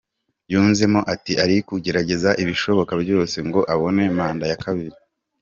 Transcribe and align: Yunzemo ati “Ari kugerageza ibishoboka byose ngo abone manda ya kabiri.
Yunzemo 0.51 0.99
ati 1.13 1.33
“Ari 1.43 1.55
kugerageza 1.67 2.29
ibishoboka 2.43 2.93
byose 3.03 3.37
ngo 3.47 3.61
abone 3.73 4.03
manda 4.17 4.45
ya 4.51 4.59
kabiri. 4.63 4.95